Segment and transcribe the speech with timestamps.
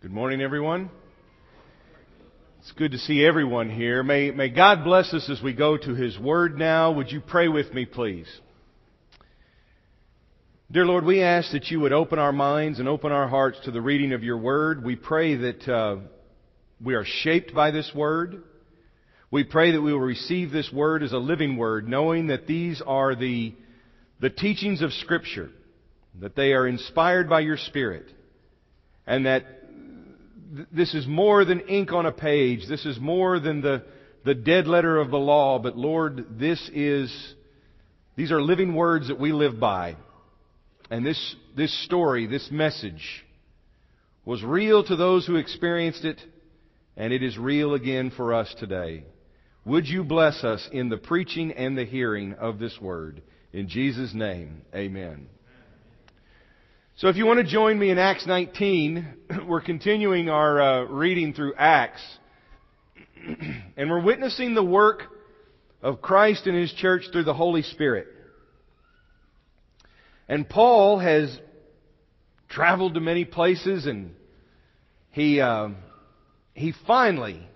[0.00, 0.90] Good morning, everyone.
[2.60, 4.04] It's good to see everyone here.
[4.04, 6.92] May, may God bless us as we go to His Word now.
[6.92, 8.28] Would you pray with me, please?
[10.70, 13.72] Dear Lord, we ask that you would open our minds and open our hearts to
[13.72, 14.84] the reading of your Word.
[14.84, 15.96] We pray that uh,
[16.80, 18.44] we are shaped by this Word.
[19.32, 22.80] We pray that we will receive this Word as a living Word, knowing that these
[22.86, 23.52] are the,
[24.20, 25.50] the teachings of Scripture,
[26.20, 28.06] that they are inspired by your Spirit,
[29.04, 29.57] and that
[30.72, 32.68] this is more than ink on a page.
[32.68, 33.84] This is more than the,
[34.24, 35.58] the dead letter of the law.
[35.58, 37.34] But Lord, this is,
[38.16, 39.96] these are living words that we live by.
[40.90, 43.24] And this, this story, this message,
[44.24, 46.20] was real to those who experienced it,
[46.96, 49.04] and it is real again for us today.
[49.64, 53.22] Would you bless us in the preaching and the hearing of this word?
[53.52, 55.28] In Jesus' name, amen.
[56.98, 59.06] So if you want to join me in Acts 19,
[59.46, 62.00] we're continuing our uh, reading through Acts.
[63.76, 65.04] and we're witnessing the work
[65.80, 68.08] of Christ and His church through the Holy Spirit.
[70.28, 71.38] And Paul has
[72.48, 74.16] traveled to many places and
[75.12, 75.68] he, uh,
[76.52, 77.48] he finally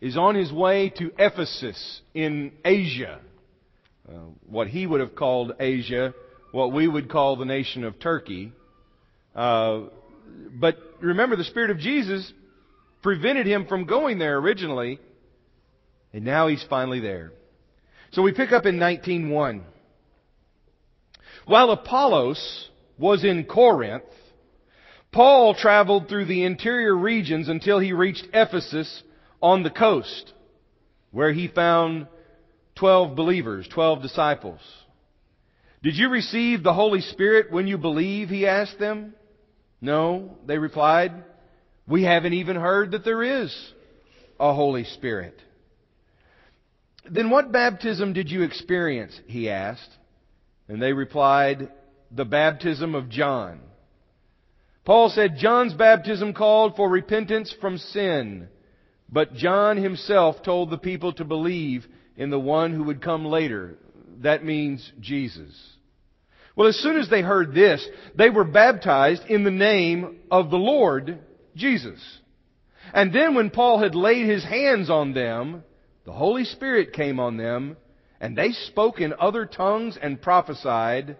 [0.00, 3.18] is on his way to Ephesus in Asia.
[4.08, 4.12] Uh,
[4.48, 6.14] what he would have called Asia
[6.52, 8.52] what we would call the nation of Turkey.
[9.34, 9.82] Uh,
[10.58, 12.32] but remember, the Spirit of Jesus
[13.02, 14.98] prevented him from going there originally,
[16.12, 17.32] and now he's finally there.
[18.12, 19.62] So we pick up in 19.1.
[21.44, 24.04] While Apollos was in Corinth,
[25.12, 29.02] Paul traveled through the interior regions until he reached Ephesus
[29.40, 30.32] on the coast,
[31.10, 32.06] where he found
[32.76, 34.60] 12 believers, 12 disciples.
[35.86, 38.28] Did you receive the Holy Spirit when you believe?
[38.28, 39.14] He asked them.
[39.80, 41.12] No, they replied.
[41.86, 43.56] We haven't even heard that there is
[44.40, 45.40] a Holy Spirit.
[47.08, 49.16] Then what baptism did you experience?
[49.28, 49.88] He asked.
[50.66, 51.70] And they replied,
[52.10, 53.60] the baptism of John.
[54.84, 58.48] Paul said John's baptism called for repentance from sin,
[59.08, 61.86] but John himself told the people to believe
[62.16, 63.78] in the one who would come later.
[64.22, 65.75] That means Jesus.
[66.56, 67.86] Well, as soon as they heard this,
[68.16, 71.18] they were baptized in the name of the Lord
[71.54, 72.00] Jesus.
[72.94, 75.62] And then when Paul had laid his hands on them,
[76.06, 77.76] the Holy Spirit came on them,
[78.20, 81.16] and they spoke in other tongues and prophesied,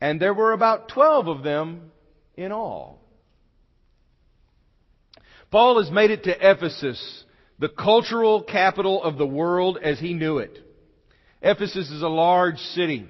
[0.00, 1.90] and there were about twelve of them
[2.36, 3.00] in all.
[5.50, 7.24] Paul has made it to Ephesus,
[7.58, 10.56] the cultural capital of the world as he knew it.
[11.42, 13.08] Ephesus is a large city.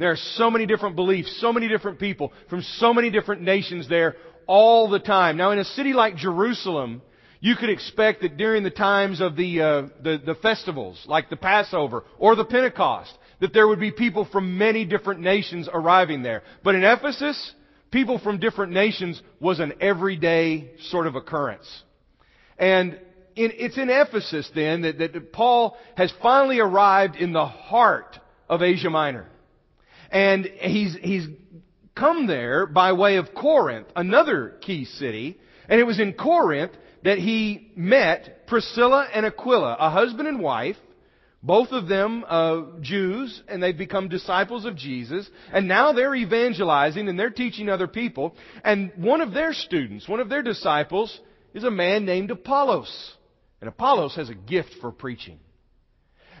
[0.00, 3.86] There are so many different beliefs, so many different people from so many different nations
[3.86, 4.16] there
[4.46, 5.36] all the time.
[5.36, 7.02] Now, in a city like Jerusalem,
[7.38, 11.36] you could expect that during the times of the, uh, the, the festivals, like the
[11.36, 16.44] Passover or the Pentecost, that there would be people from many different nations arriving there.
[16.64, 17.52] But in Ephesus,
[17.90, 21.68] people from different nations was an everyday sort of occurrence.
[22.58, 22.98] And
[23.36, 28.18] in, it's in Ephesus then that, that Paul has finally arrived in the heart
[28.48, 29.26] of Asia Minor.
[30.10, 31.26] And he's, he's
[31.94, 35.38] come there by way of Corinth, another key city.
[35.68, 36.72] And it was in Corinth
[37.04, 40.76] that he met Priscilla and Aquila, a husband and wife,
[41.42, 45.28] both of them uh, Jews, and they've become disciples of Jesus.
[45.52, 48.34] And now they're evangelizing and they're teaching other people.
[48.62, 51.18] And one of their students, one of their disciples,
[51.54, 53.14] is a man named Apollos.
[53.60, 55.38] And Apollos has a gift for preaching.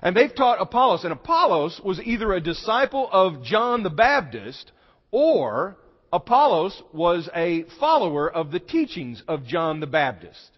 [0.02, 4.72] And they've taught Apollos, and Apollos was either a disciple of John the Baptist
[5.10, 5.76] or
[6.12, 10.50] Apollos was a follower of the teachings of John the Baptist.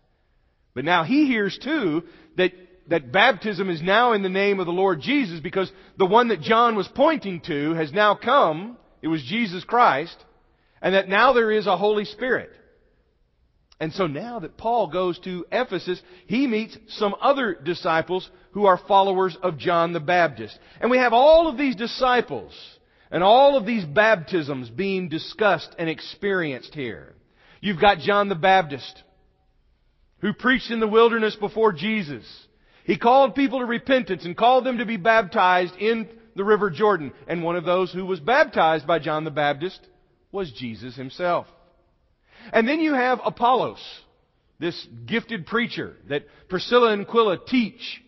[0.74, 2.04] But now he hears too
[2.36, 2.52] that,
[2.88, 6.40] that baptism is now in the name of the Lord Jesus because the one that
[6.40, 8.78] John was pointing to has now come.
[9.02, 10.16] It was Jesus Christ.
[10.80, 12.50] And that now there is a Holy Spirit.
[13.82, 18.78] And so now that Paul goes to Ephesus, he meets some other disciples who are
[18.78, 20.56] followers of John the Baptist.
[20.80, 22.52] And we have all of these disciples
[23.10, 27.16] and all of these baptisms being discussed and experienced here.
[27.60, 29.02] You've got John the Baptist,
[30.20, 32.24] who preached in the wilderness before Jesus.
[32.84, 37.12] He called people to repentance and called them to be baptized in the River Jordan.
[37.26, 39.80] And one of those who was baptized by John the Baptist
[40.30, 41.48] was Jesus himself.
[42.52, 43.82] And then you have Apollos,
[44.58, 48.02] this gifted preacher that Priscilla and Aquila teach.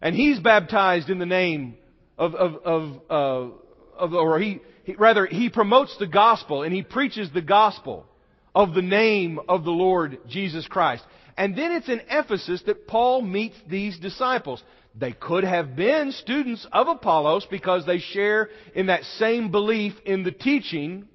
[0.00, 1.76] And he's baptized in the name
[2.18, 3.54] of, of, of, uh,
[3.98, 8.06] of or he, he, rather, he promotes the gospel and he preaches the gospel
[8.54, 11.04] of the name of the Lord Jesus Christ.
[11.36, 14.62] And then it's in Ephesus that Paul meets these disciples.
[14.98, 20.22] They could have been students of Apollos because they share in that same belief in
[20.22, 21.06] the teaching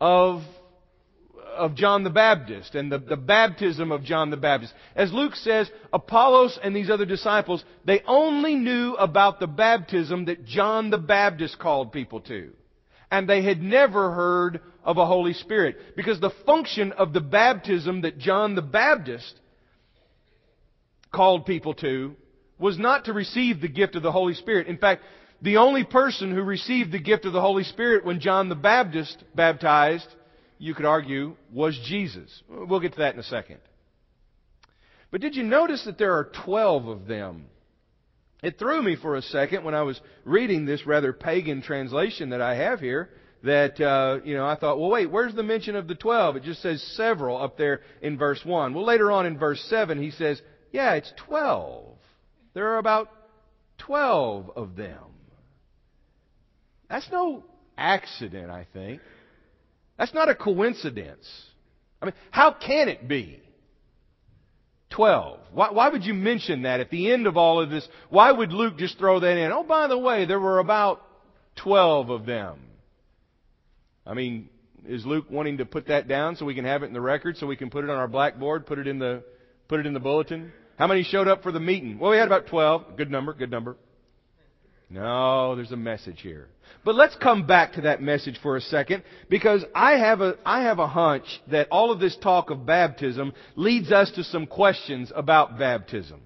[0.00, 0.42] of,
[1.60, 4.72] of John the Baptist and the, the baptism of John the Baptist.
[4.96, 10.44] As Luke says, Apollos and these other disciples, they only knew about the baptism that
[10.46, 12.50] John the Baptist called people to.
[13.10, 15.96] And they had never heard of a Holy Spirit.
[15.96, 19.34] Because the function of the baptism that John the Baptist
[21.12, 22.16] called people to
[22.58, 24.66] was not to receive the gift of the Holy Spirit.
[24.66, 25.02] In fact,
[25.42, 29.22] the only person who received the gift of the Holy Spirit when John the Baptist
[29.34, 30.06] baptized,
[30.60, 32.42] you could argue, was Jesus.
[32.48, 33.58] We'll get to that in a second.
[35.10, 37.46] But did you notice that there are 12 of them?
[38.42, 42.42] It threw me for a second when I was reading this rather pagan translation that
[42.42, 43.08] I have here
[43.42, 46.36] that, uh, you know, I thought, well, wait, where's the mention of the 12?
[46.36, 48.74] It just says several up there in verse 1.
[48.74, 50.42] Well, later on in verse 7, he says,
[50.72, 51.96] yeah, it's 12.
[52.52, 53.08] There are about
[53.78, 54.98] 12 of them.
[56.90, 57.44] That's no
[57.78, 59.00] accident, I think.
[60.00, 61.30] That's not a coincidence.
[62.00, 63.38] I mean, how can it be?
[64.88, 65.38] 12.
[65.52, 67.86] Why, why, would you mention that at the end of all of this?
[68.08, 69.52] Why would Luke just throw that in?
[69.52, 71.02] Oh, by the way, there were about
[71.56, 72.60] 12 of them.
[74.06, 74.48] I mean,
[74.88, 77.36] is Luke wanting to put that down so we can have it in the record,
[77.36, 79.22] so we can put it on our blackboard, put it in the,
[79.68, 80.50] put it in the bulletin?
[80.78, 81.98] How many showed up for the meeting?
[81.98, 82.96] Well, we had about 12.
[82.96, 83.76] Good number, good number.
[84.90, 86.48] No, there's a message here.
[86.84, 90.62] But let's come back to that message for a second because I have a, I
[90.62, 95.12] have a hunch that all of this talk of baptism leads us to some questions
[95.14, 96.20] about baptism.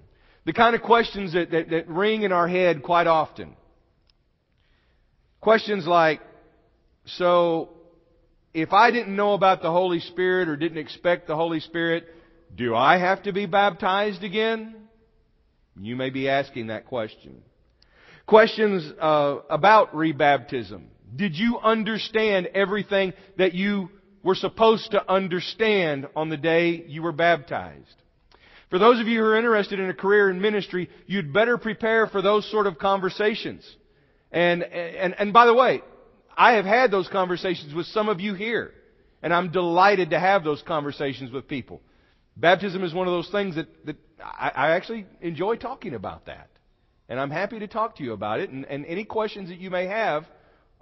[0.45, 3.55] The kind of questions that, that, that ring in our head quite often.
[5.41, 6.21] Questions like,
[7.05, 7.69] so
[8.53, 12.05] if I didn't know about the Holy Spirit or didn't expect the Holy Spirit,
[12.55, 14.75] do I have to be baptized again?
[15.79, 17.43] You may be asking that question.
[18.27, 20.85] Questions uh, about rebaptism.
[21.15, 23.89] Did you understand everything that you
[24.23, 27.95] were supposed to understand on the day you were baptized?
[28.71, 32.07] For those of you who are interested in a career in ministry, you'd better prepare
[32.07, 33.63] for those sort of conversations.
[34.31, 35.81] And, and, and by the way,
[36.35, 38.73] I have had those conversations with some of you here.
[39.21, 41.81] And I'm delighted to have those conversations with people.
[42.35, 46.49] Baptism is one of those things that, that I, I actually enjoy talking about that.
[47.07, 48.49] And I'm happy to talk to you about it.
[48.49, 50.25] And, and any questions that you may have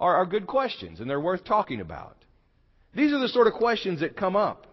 [0.00, 2.16] are, are good questions, and they're worth talking about.
[2.94, 4.66] These are the sort of questions that come up.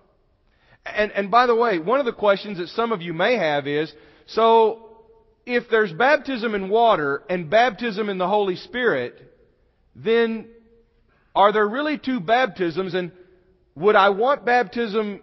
[0.85, 3.67] And, and by the way, one of the questions that some of you may have
[3.67, 3.91] is,
[4.25, 4.89] so
[5.45, 9.15] if there's baptism in water and baptism in the Holy Spirit,
[9.95, 10.47] then
[11.35, 12.93] are there really two baptisms?
[12.93, 13.11] And
[13.75, 15.21] would I want baptism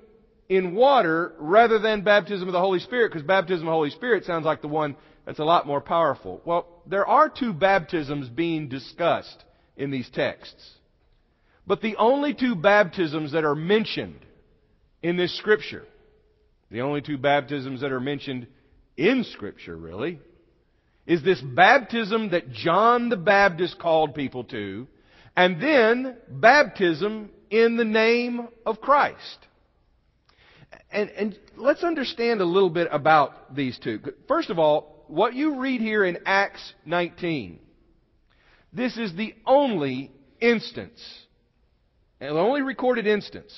[0.49, 4.25] in water rather than baptism of the Holy Spirit, because baptism of the Holy Spirit
[4.25, 4.97] sounds like the one
[5.29, 6.41] that's a lot more powerful.
[6.47, 9.45] Well, there are two baptisms being discussed
[9.77, 10.71] in these texts.
[11.67, 14.25] But the only two baptisms that are mentioned
[15.03, 15.85] in this scripture,
[16.71, 18.47] the only two baptisms that are mentioned
[18.97, 20.19] in scripture really,
[21.07, 24.87] is this baptism that John the Baptist called people to,
[25.37, 29.47] and then baptism in the name of Christ.
[30.91, 34.01] And, and let's understand a little bit about these two.
[34.27, 37.59] First of all, what you read here in Acts 19,
[38.73, 40.11] this is the only
[40.41, 41.01] instance,
[42.21, 43.53] the only recorded instance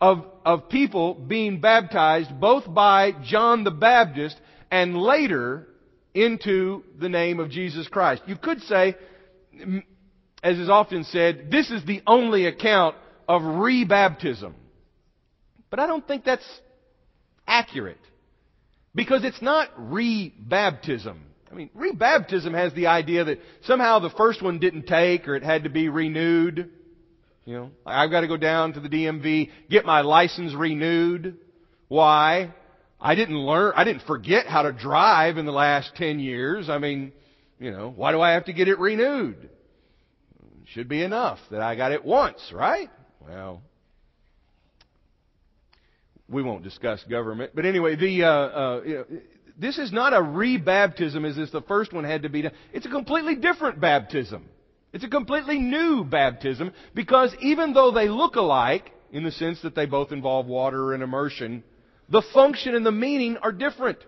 [0.00, 4.36] of, of people being baptized both by John the Baptist
[4.70, 5.66] and later
[6.14, 8.22] into the name of Jesus Christ.
[8.26, 8.96] You could say,
[10.42, 12.96] as is often said, this is the only account
[13.28, 14.52] of rebaptism.
[15.70, 16.46] But I don't think that's
[17.46, 17.98] accurate.
[18.96, 21.18] Because it's not rebaptism.
[21.52, 25.42] I mean, rebaptism has the idea that somehow the first one didn't take or it
[25.42, 26.70] had to be renewed.
[27.44, 31.36] You know, I've got to go down to the DMV, get my license renewed.
[31.88, 32.54] Why?
[32.98, 36.70] I didn't learn, I didn't forget how to drive in the last 10 years.
[36.70, 37.12] I mean,
[37.60, 39.50] you know, why do I have to get it renewed?
[40.72, 42.90] Should be enough that I got it once, right?
[43.20, 43.62] Well,
[46.28, 47.52] we won't discuss government.
[47.54, 49.04] But anyway, the, uh, uh, you know,
[49.58, 52.52] this is not a rebaptism as if the first one had to be done.
[52.72, 54.48] It's a completely different baptism.
[54.92, 59.74] It's a completely new baptism because even though they look alike, in the sense that
[59.74, 61.62] they both involve water and immersion,
[62.08, 63.98] the function and the meaning are different.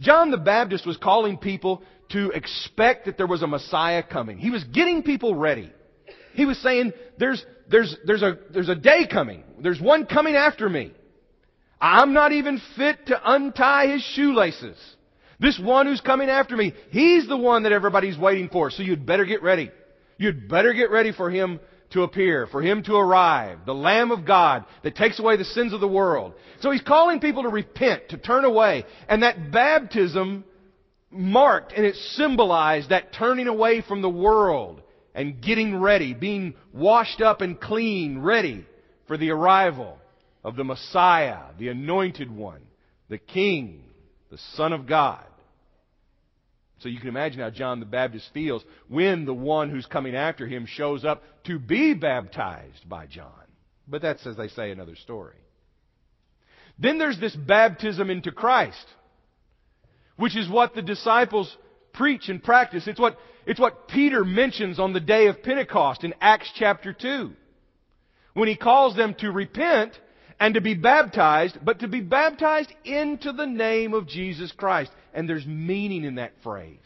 [0.00, 4.38] John the Baptist was calling people to expect that there was a Messiah coming.
[4.38, 5.72] He was getting people ready.
[6.34, 9.44] He was saying, there's, there's, there's a, there's a day coming.
[9.60, 10.92] There's one coming after me.
[11.84, 14.78] I'm not even fit to untie his shoelaces.
[15.38, 18.70] This one who's coming after me, he's the one that everybody's waiting for.
[18.70, 19.70] So you'd better get ready.
[20.16, 21.60] You'd better get ready for him
[21.90, 25.74] to appear, for him to arrive, the Lamb of God that takes away the sins
[25.74, 26.32] of the world.
[26.60, 28.86] So he's calling people to repent, to turn away.
[29.06, 30.44] And that baptism
[31.10, 34.80] marked and it symbolized that turning away from the world
[35.14, 38.64] and getting ready, being washed up and clean, ready
[39.06, 39.98] for the arrival
[40.44, 42.60] of the Messiah, the anointed one,
[43.08, 43.82] the King,
[44.30, 45.24] the Son of God.
[46.80, 50.46] So you can imagine how John the Baptist feels when the one who's coming after
[50.46, 53.30] him shows up to be baptized by John.
[53.88, 55.36] But that's, as they say, another story.
[56.78, 58.86] Then there's this baptism into Christ,
[60.16, 61.56] which is what the disciples
[61.92, 62.86] preach and practice.
[62.86, 67.32] It's what, it's what Peter mentions on the day of Pentecost in Acts chapter 2.
[68.34, 69.92] When he calls them to repent
[70.40, 74.90] and to be baptized, but to be baptized into the name of Jesus Christ.
[75.12, 76.78] And there's meaning in that phrase.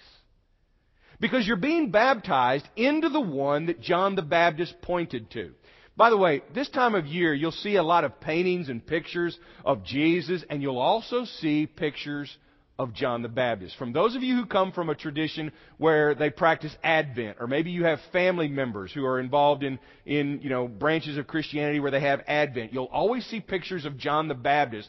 [1.21, 5.53] Because you're being baptized into the one that John the Baptist pointed to.
[5.97, 9.37] By the way, this time of year, you'll see a lot of paintings and pictures
[9.65, 12.37] of Jesus, and you'll also see pictures
[12.79, 13.77] of John the Baptist.
[13.77, 17.71] From those of you who come from a tradition where they practice Advent, or maybe
[17.71, 21.91] you have family members who are involved in, in you know, branches of Christianity where
[21.91, 24.89] they have Advent, you'll always see pictures of John the Baptist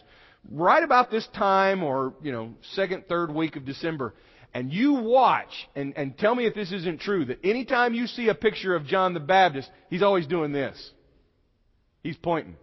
[0.51, 4.13] right about this time or, you know, second, third week of December.
[4.53, 8.29] And you watch and, and tell me if this isn't true, that anytime you see
[8.29, 10.91] a picture of John the Baptist, he's always doing this.
[12.03, 12.55] He's pointing.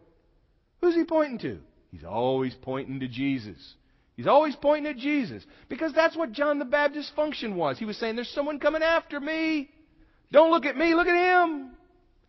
[0.81, 1.59] Who's he pointing to?
[1.91, 3.75] He's always pointing to Jesus.
[4.17, 5.45] He's always pointing at Jesus.
[5.69, 7.79] Because that's what John the Baptist's function was.
[7.79, 9.71] He was saying, There's someone coming after me.
[10.33, 11.71] Don't look at me, look at him.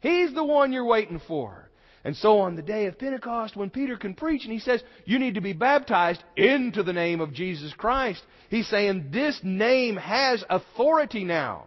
[0.01, 1.67] He's the one you're waiting for.
[2.03, 5.19] And so on the day of Pentecost, when Peter can preach and he says, You
[5.19, 10.43] need to be baptized into the name of Jesus Christ, he's saying, This name has
[10.49, 11.65] authority now.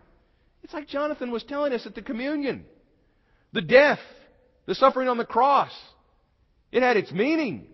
[0.62, 2.64] It's like Jonathan was telling us at the communion.
[3.52, 3.98] The death,
[4.66, 5.72] the suffering on the cross,
[6.70, 7.66] it had its meaning.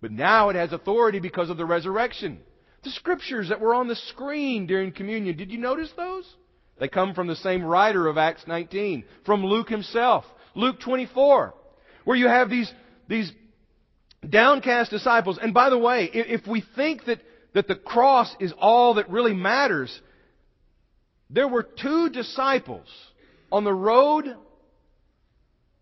[0.00, 2.40] But now it has authority because of the resurrection.
[2.84, 6.24] The scriptures that were on the screen during communion, did you notice those?
[6.78, 10.24] They come from the same writer of Acts 19, from Luke himself.
[10.54, 11.54] Luke 24
[12.08, 12.72] where you have these,
[13.06, 13.30] these
[14.26, 15.38] downcast disciples.
[15.42, 17.20] And by the way, if we think that,
[17.52, 20.00] that the cross is all that really matters,
[21.28, 22.86] there were two disciples
[23.52, 24.34] on the road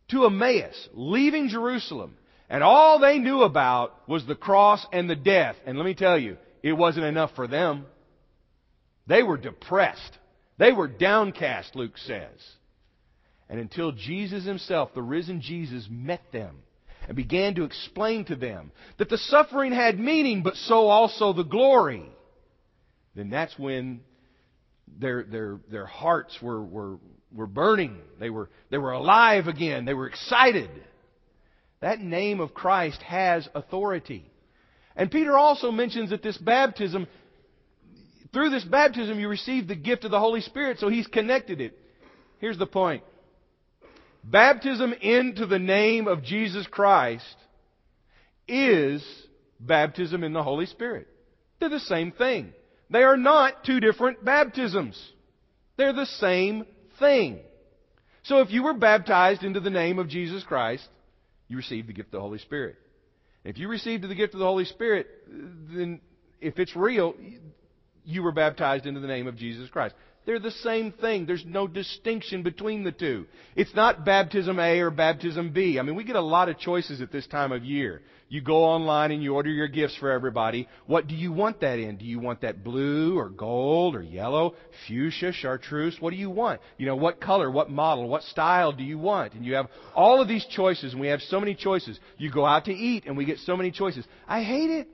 [0.09, 2.17] to Emmaus, leaving Jerusalem,
[2.49, 5.57] and all they knew about was the cross and the death.
[5.67, 7.87] And let me tell you, it wasn't enough for them.
[9.07, 10.19] They were depressed.
[10.59, 12.39] They were downcast, Luke says.
[13.49, 16.59] And until Jesus himself, the risen Jesus, met them
[17.07, 21.45] and began to explain to them that the suffering had meaning, but so also the
[21.45, 22.05] glory,
[23.15, 24.01] then that's when
[24.99, 26.99] their, their, their hearts were, were,
[27.33, 27.99] were burning.
[28.19, 29.85] They were, they were alive again.
[29.85, 30.71] They were excited.
[31.81, 34.31] That name of Christ has authority.
[34.97, 37.07] And Peter also mentions that this baptism,
[38.33, 41.79] through this baptism, you receive the gift of the Holy Spirit, so he's connected it.
[42.39, 43.03] Here's the point.
[44.25, 47.37] Baptism into the name of Jesus Christ
[48.49, 49.05] is
[49.61, 51.07] baptism in the Holy Spirit.
[51.61, 52.53] They're the same thing.
[52.91, 55.01] They are not two different baptisms.
[55.77, 56.65] They're the same
[56.99, 57.41] thing.
[58.23, 60.89] So if you were baptized into the name of Jesus Christ,
[61.49, 62.77] you received the gift of the Holy Spirit.
[63.45, 66.01] If you received the gift of the Holy Spirit, then
[66.41, 67.15] if it's real,
[68.05, 69.95] you were baptized into the name of Jesus Christ.
[70.27, 71.25] They're the same thing.
[71.25, 73.27] There's no distinction between the two.
[73.55, 75.79] It's not baptism A or baptism B.
[75.79, 78.03] I mean, we get a lot of choices at this time of year.
[78.29, 80.69] You go online and you order your gifts for everybody.
[80.87, 81.97] What do you want that in?
[81.97, 84.57] Do you want that blue or gold or yellow,
[84.89, 85.97] fuchsia, chartreuse?
[86.01, 86.61] What do you want?
[86.77, 89.35] You know, what color, what model, what style do you want?
[89.35, 92.01] And you have all of these choices and we have so many choices.
[92.19, 94.05] You go out to eat and we get so many choices.
[94.27, 94.89] I hate it.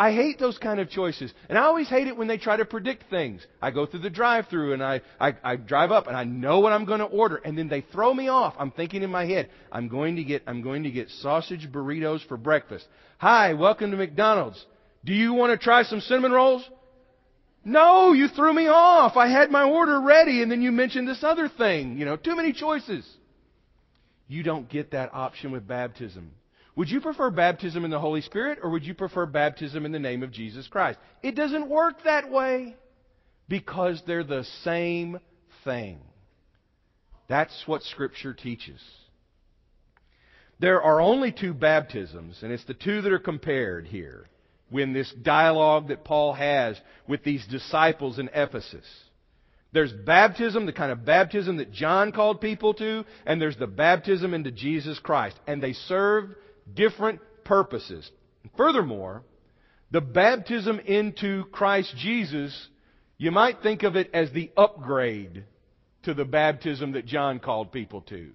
[0.00, 1.30] I hate those kind of choices.
[1.50, 3.46] And I always hate it when they try to predict things.
[3.60, 6.60] I go through the drive through and I, I, I drive up and I know
[6.60, 8.54] what I'm going to order and then they throw me off.
[8.58, 12.26] I'm thinking in my head, I'm going to get, I'm going to get sausage burritos
[12.26, 12.86] for breakfast.
[13.18, 14.64] Hi, welcome to McDonald's.
[15.04, 16.66] Do you want to try some cinnamon rolls?
[17.62, 19.18] No, you threw me off.
[19.18, 21.98] I had my order ready and then you mentioned this other thing.
[21.98, 23.06] You know, too many choices.
[24.28, 26.30] You don't get that option with baptism.
[26.76, 29.98] Would you prefer baptism in the Holy Spirit or would you prefer baptism in the
[29.98, 30.98] name of Jesus Christ?
[31.22, 32.76] It doesn't work that way
[33.48, 35.18] because they're the same
[35.64, 35.98] thing.
[37.28, 38.80] That's what Scripture teaches.
[40.58, 44.26] There are only two baptisms, and it's the two that are compared here
[44.68, 48.84] when this dialogue that Paul has with these disciples in Ephesus.
[49.72, 54.34] There's baptism, the kind of baptism that John called people to, and there's the baptism
[54.34, 55.38] into Jesus Christ.
[55.46, 56.34] And they serve
[56.74, 58.10] different purposes.
[58.56, 59.22] Furthermore,
[59.90, 62.68] the baptism into Christ Jesus,
[63.18, 65.44] you might think of it as the upgrade
[66.04, 68.30] to the baptism that John called people to.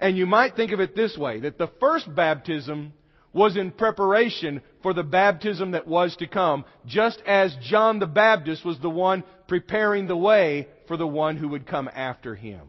[0.00, 2.92] And you might think of it this way, that the first baptism
[3.32, 8.64] was in preparation for the baptism that was to come, just as John the Baptist
[8.64, 12.62] was the one preparing the way for the one who would come after him.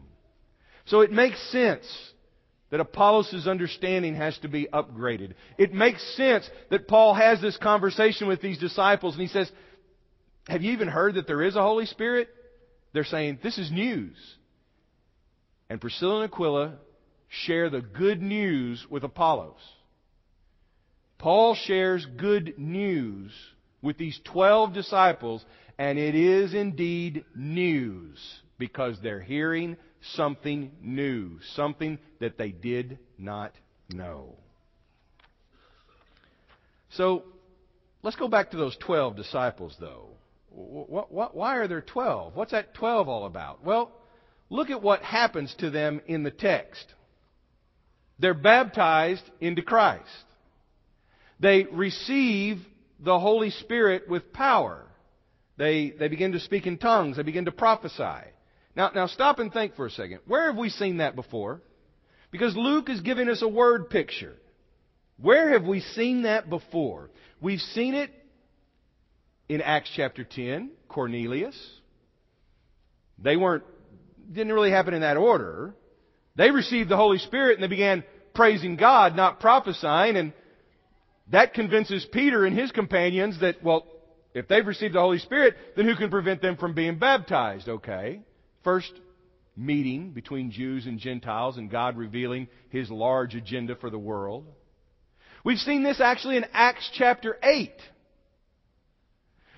[0.86, 1.86] So it makes sense
[2.70, 5.34] that Apollos' understanding has to be upgraded.
[5.56, 9.50] It makes sense that Paul has this conversation with these disciples and he says,
[10.48, 12.28] Have you even heard that there is a Holy Spirit?
[12.92, 14.16] They're saying, This is news.
[15.68, 16.74] And Priscilla and Aquila
[17.28, 19.60] share the good news with Apollos.
[21.18, 23.32] Paul shares good news
[23.82, 25.44] with these 12 disciples,
[25.78, 28.18] and it is indeed news
[28.58, 29.76] because they're hearing
[30.14, 33.52] something new, something that they did not
[33.92, 34.34] know.
[36.90, 37.24] So,
[38.02, 40.10] let's go back to those 12 disciples, though.
[40.50, 42.34] Why are there 12?
[42.34, 43.62] What's that 12 all about?
[43.64, 43.92] Well,
[44.48, 46.86] look at what happens to them in the text.
[48.18, 50.08] They're baptized into Christ.
[51.38, 52.58] They receive
[52.98, 54.86] the Holy Spirit with power.
[55.58, 57.16] They, they begin to speak in tongues.
[57.16, 58.30] They begin to prophesy.
[58.76, 60.20] Now, now stop and think for a second.
[60.26, 61.62] Where have we seen that before?
[62.30, 64.36] Because Luke is giving us a word picture.
[65.18, 67.10] Where have we seen that before?
[67.40, 68.10] We've seen it
[69.48, 71.56] in Acts chapter 10, Cornelius.
[73.18, 73.64] They weren't,
[74.30, 75.74] didn't really happen in that order.
[76.34, 78.04] They received the Holy Spirit and they began
[78.34, 80.34] praising God, not prophesying, and
[81.30, 83.86] that convinces Peter and his companions that, well,
[84.34, 87.68] if they've received the Holy Spirit, then who can prevent them from being baptized?
[87.68, 88.20] Okay.
[88.66, 88.92] First
[89.56, 94.44] meeting between Jews and Gentiles and God revealing His large agenda for the world.
[95.44, 97.70] We've seen this actually in Acts chapter 8.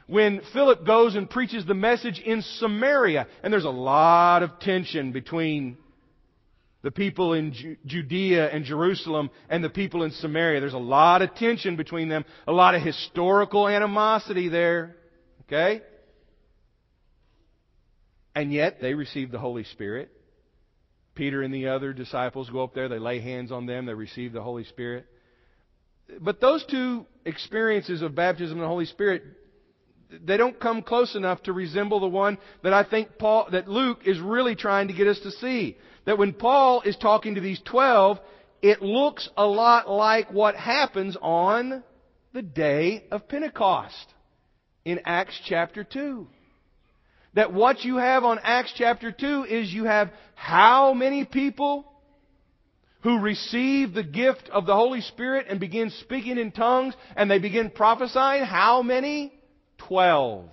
[0.08, 5.12] When Philip goes and preaches the message in Samaria, and there's a lot of tension
[5.12, 5.78] between
[6.82, 10.60] the people in Judea and Jerusalem and the people in Samaria.
[10.60, 14.96] There's a lot of tension between them, a lot of historical animosity there.
[15.44, 15.80] Okay?
[18.38, 20.12] And yet, they receive the Holy Spirit.
[21.16, 24.32] Peter and the other disciples go up there, they lay hands on them, they receive
[24.32, 25.06] the Holy Spirit.
[26.20, 29.24] But those two experiences of baptism and the Holy Spirit,
[30.24, 34.02] they don't come close enough to resemble the one that I think Paul, that Luke
[34.06, 35.76] is really trying to get us to see.
[36.06, 38.20] That when Paul is talking to these twelve,
[38.62, 41.82] it looks a lot like what happens on
[42.32, 44.14] the day of Pentecost
[44.84, 46.28] in Acts chapter 2
[47.38, 51.84] that what you have on Acts chapter 2 is you have how many people
[53.04, 57.38] who receive the gift of the Holy Spirit and begin speaking in tongues and they
[57.38, 58.42] begin prophesying?
[58.42, 59.32] How many?
[59.76, 60.48] Twelve.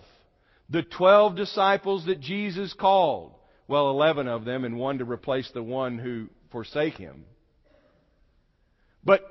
[0.70, 3.34] The twelve disciples that Jesus called.
[3.68, 7.26] Well, eleven of them and one to replace the one who forsake him.
[9.04, 9.22] But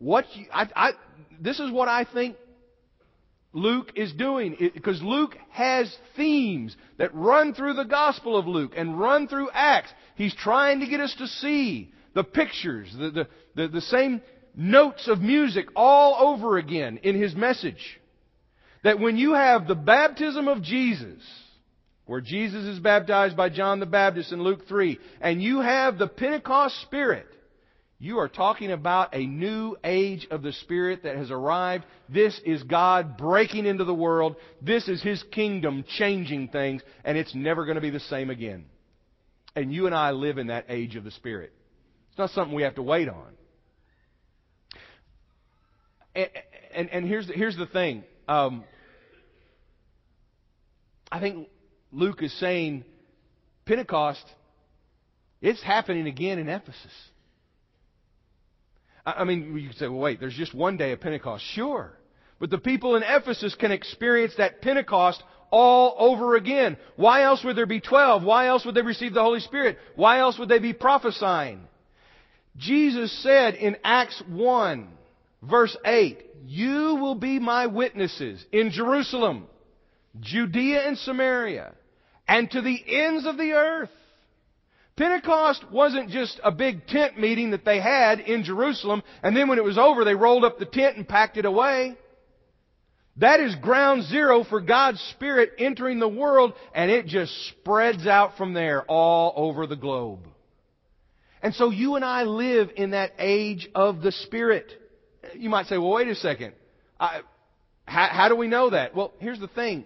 [0.00, 0.90] what you, I, I,
[1.40, 2.34] this is what I think
[3.52, 4.56] Luke is doing.
[4.74, 9.90] Because Luke has themes that run through the Gospel of Luke and run through Acts.
[10.14, 14.20] He's trying to get us to see the pictures, the, the, the, the same
[14.54, 18.00] notes of music all over again in his message.
[18.84, 21.22] That when you have the baptism of Jesus,
[22.04, 26.08] where Jesus is baptized by John the Baptist in Luke 3, and you have the
[26.08, 27.26] Pentecost Spirit,
[28.02, 31.84] you are talking about a new age of the Spirit that has arrived.
[32.08, 34.34] This is God breaking into the world.
[34.60, 38.64] This is His kingdom changing things, and it's never going to be the same again.
[39.54, 41.52] And you and I live in that age of the Spirit.
[42.08, 43.36] It's not something we have to wait on.
[46.16, 46.28] And,
[46.74, 48.02] and, and here's, the, here's the thing.
[48.26, 48.64] Um,
[51.12, 51.46] I think
[51.92, 52.84] Luke is saying
[53.64, 54.24] Pentecost,
[55.40, 56.90] it's happening again in Ephesus.
[59.04, 61.44] I mean, you could say, well, wait, there's just one day of Pentecost.
[61.54, 61.92] Sure.
[62.38, 66.76] But the people in Ephesus can experience that Pentecost all over again.
[66.96, 68.24] Why else would there be 12?
[68.24, 69.78] Why else would they receive the Holy Spirit?
[69.96, 71.60] Why else would they be prophesying?
[72.56, 74.88] Jesus said in Acts 1,
[75.42, 79.46] verse 8, You will be my witnesses in Jerusalem,
[80.20, 81.74] Judea and Samaria,
[82.28, 83.90] and to the ends of the earth.
[84.96, 89.58] Pentecost wasn't just a big tent meeting that they had in Jerusalem, and then when
[89.58, 91.96] it was over, they rolled up the tent and packed it away.
[93.16, 98.36] That is ground zero for God's Spirit entering the world, and it just spreads out
[98.36, 100.20] from there all over the globe.
[101.42, 104.70] And so you and I live in that age of the Spirit.
[105.34, 106.52] You might say, well, wait a second.
[107.00, 107.20] I,
[107.84, 108.94] how, how do we know that?
[108.94, 109.84] Well, here's the thing.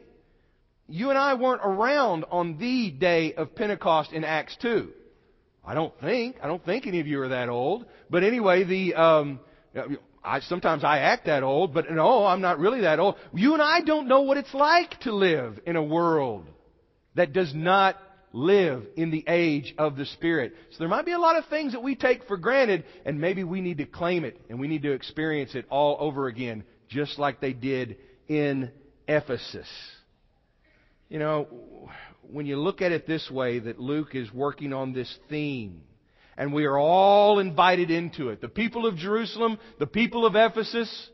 [0.88, 4.92] You and I weren't around on the day of Pentecost in Acts 2.
[5.64, 6.36] I don't think.
[6.40, 7.86] I don't think any of you are that old.
[8.08, 9.40] But anyway, the, um,
[10.24, 13.16] I, sometimes I act that old, but no, I'm not really that old.
[13.34, 16.46] You and I don't know what it's like to live in a world
[17.16, 17.96] that does not
[18.32, 20.52] live in the age of the Spirit.
[20.70, 23.42] So there might be a lot of things that we take for granted, and maybe
[23.42, 27.18] we need to claim it and we need to experience it all over again, just
[27.18, 27.96] like they did
[28.28, 28.70] in
[29.08, 29.68] Ephesus.
[31.08, 31.88] You know,
[32.22, 35.82] when you look at it this way, that Luke is working on this theme,
[36.36, 38.40] and we are all invited into it.
[38.40, 41.10] The people of Jerusalem, the people of Ephesus,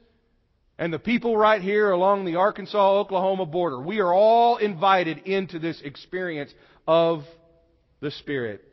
[0.78, 3.80] and the people right here along the Arkansas Oklahoma border.
[3.80, 6.52] We are all invited into this experience
[6.88, 7.24] of
[8.00, 8.64] the Spirit.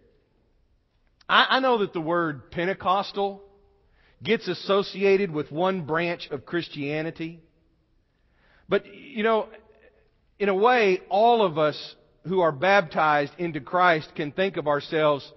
[1.27, 3.43] I, I know that the word Pentecostal
[4.23, 7.41] gets associated with one branch of Christianity.
[8.67, 9.49] But, you know,
[10.39, 15.29] in a way, all of us who are baptized into Christ can think of ourselves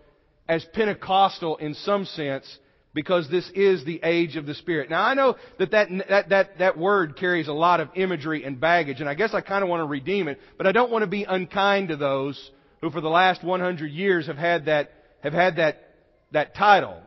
[0.49, 2.59] as Pentecostal in some sense
[2.95, 4.91] because this is the age of the Spirit.
[4.91, 8.61] Now I know that that, that, that, that word carries a lot of imagery and
[8.61, 11.03] baggage, and I guess I kind of want to redeem it, but I don't want
[11.03, 15.33] to be unkind to those who for the last 100 years have had that, have
[15.33, 15.89] had that,
[16.33, 16.99] that title.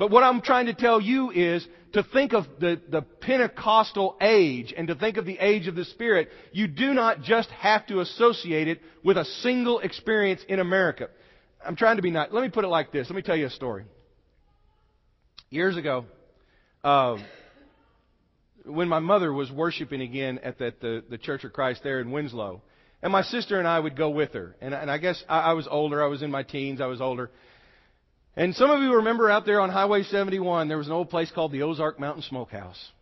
[0.00, 4.72] But what I'm trying to tell you is to think of the, the Pentecostal age
[4.74, 8.00] and to think of the age of the Spirit, you do not just have to
[8.00, 11.10] associate it with a single experience in America.
[11.62, 12.30] I'm trying to be nice.
[12.32, 13.10] Let me put it like this.
[13.10, 13.84] Let me tell you a story.
[15.50, 16.06] Years ago,
[16.82, 17.18] uh,
[18.64, 22.10] when my mother was worshiping again at the, the, the Church of Christ there in
[22.10, 22.62] Winslow,
[23.02, 24.56] and my sister and I would go with her.
[24.62, 26.02] And, and I guess I, I was older.
[26.02, 26.80] I was in my teens.
[26.80, 27.30] I was older.
[28.36, 31.30] And some of you remember out there on Highway 71, there was an old place
[31.34, 32.92] called the Ozark Mountain Smokehouse.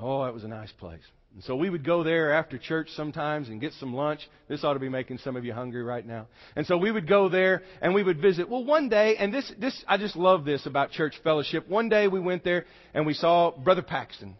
[0.00, 1.02] Oh, that was a nice place.
[1.34, 4.20] And so we would go there after church sometimes and get some lunch.
[4.48, 6.26] This ought to be making some of you hungry right now.
[6.56, 8.48] And so we would go there and we would visit.
[8.48, 11.68] Well, one day, and this, this, I just love this about church fellowship.
[11.68, 12.64] One day we went there
[12.94, 14.36] and we saw Brother Paxton.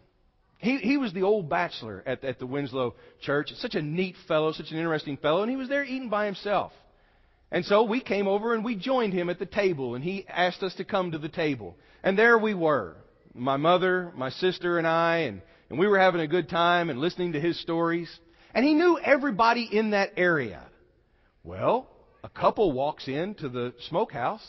[0.57, 3.53] He, he was the old bachelor at, at the Winslow church.
[3.55, 6.73] Such a neat fellow, such an interesting fellow, and he was there eating by himself.
[7.51, 10.63] And so we came over and we joined him at the table, and he asked
[10.63, 11.75] us to come to the table.
[12.01, 12.95] And there we were.
[13.33, 16.99] My mother, my sister, and I, and, and we were having a good time and
[16.99, 18.09] listening to his stories.
[18.53, 20.63] And he knew everybody in that area.
[21.43, 21.89] Well,
[22.23, 24.45] a couple walks into the smokehouse,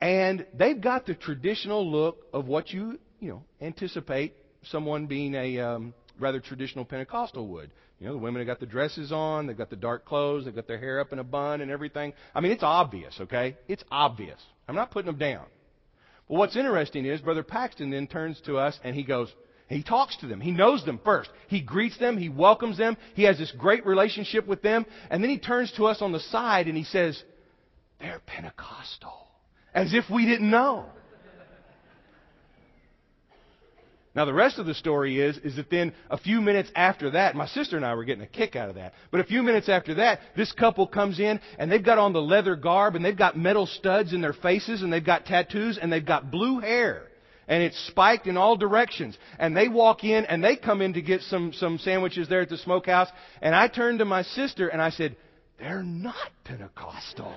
[0.00, 5.58] and they've got the traditional look of what you, you know, anticipate someone being a
[5.60, 7.70] um, rather traditional Pentecostal would.
[8.00, 10.54] You know, the women have got the dresses on, they've got the dark clothes, they've
[10.54, 12.12] got their hair up in a bun and everything.
[12.34, 13.56] I mean, it's obvious, okay?
[13.68, 14.40] It's obvious.
[14.68, 15.46] I'm not putting them down.
[16.28, 19.32] But what's interesting is Brother Paxton then turns to us and he goes,
[19.68, 20.40] he talks to them.
[20.40, 21.30] He knows them first.
[21.48, 22.18] He greets them.
[22.18, 22.96] He welcomes them.
[23.14, 24.84] He has this great relationship with them.
[25.10, 27.22] And then he turns to us on the side and he says,
[28.00, 29.26] they're Pentecostal.
[29.74, 30.86] As if we didn't know.
[34.14, 37.34] Now the rest of the story is, is that then a few minutes after that,
[37.34, 38.94] my sister and I were getting a kick out of that.
[39.10, 42.22] But a few minutes after that, this couple comes in and they've got on the
[42.22, 45.92] leather garb and they've got metal studs in their faces and they've got tattoos and
[45.92, 47.08] they've got blue hair.
[47.48, 49.18] And it's spiked in all directions.
[49.38, 52.48] And they walk in and they come in to get some, some sandwiches there at
[52.48, 53.08] the smokehouse.
[53.42, 55.16] And I turned to my sister and I said,
[55.58, 57.34] they're not Pentecostal.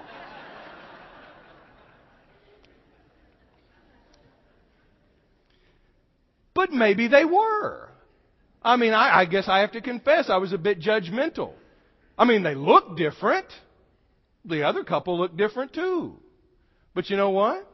[6.57, 7.87] But maybe they were.
[8.63, 11.51] I mean, I, I guess I have to confess, I was a bit judgmental.
[12.17, 13.45] I mean, they look different.
[14.43, 16.15] The other couple looked different too.
[16.95, 17.71] But you know what?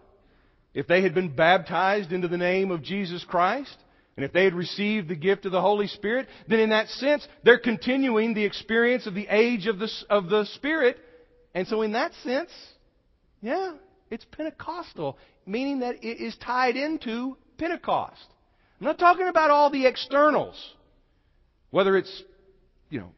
[0.73, 3.73] If they had been baptized into the name of Jesus Christ,
[4.17, 7.25] and if they had received the gift of the Holy Spirit, then in that sense,
[7.43, 10.97] they're continuing the experience of the age of the, of the Spirit.
[11.55, 12.51] And so in that sense,
[13.41, 13.75] yeah,
[14.11, 18.32] it's Pentecostal, meaning that it is tied into Pentecost.
[18.83, 20.61] I'm not talking about all the externals.
[21.71, 22.23] Whether it's,
[22.89, 23.11] you know,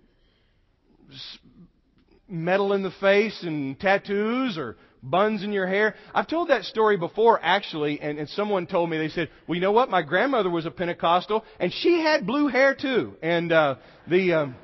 [2.29, 5.95] metal in the face and tattoos or buns in your hair.
[6.13, 9.61] I've told that story before, actually, and, and someone told me, they said, well, you
[9.61, 9.89] know what?
[9.89, 13.15] My grandmother was a Pentecostal, and she had blue hair too.
[13.23, 13.75] And uh,
[14.07, 14.55] the um,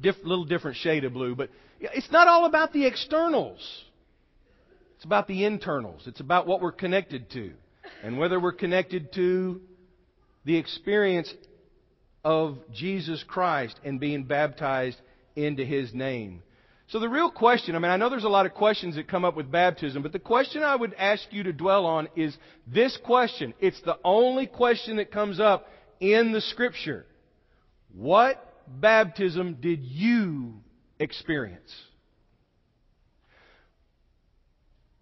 [0.00, 1.34] diff- little different shade of blue.
[1.34, 3.58] But it's not all about the externals.
[4.94, 6.06] it's about the internals.
[6.06, 7.54] It's about what we're connected to.
[8.02, 9.60] And whether we're connected to
[10.44, 11.32] the experience
[12.24, 15.00] of Jesus Christ and being baptized
[15.36, 16.42] into His name.
[16.88, 19.24] So the real question, I mean, I know there's a lot of questions that come
[19.24, 22.96] up with baptism, but the question I would ask you to dwell on is this
[23.04, 23.52] question.
[23.60, 25.68] It's the only question that comes up
[26.00, 27.04] in the Scripture.
[27.94, 30.54] What baptism did you
[30.98, 31.74] experience?